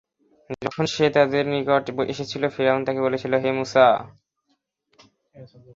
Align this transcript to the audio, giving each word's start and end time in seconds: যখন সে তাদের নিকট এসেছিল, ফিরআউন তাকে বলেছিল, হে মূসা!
যখন 0.61 0.85
সে 0.87 1.05
তাদের 1.15 1.43
নিকট 1.53 1.83
এসেছিল, 2.13 2.43
ফিরআউন 2.55 2.81
তাকে 2.87 3.01
বলেছিল, 3.01 3.33
হে 3.43 3.49
মূসা! 3.57 3.85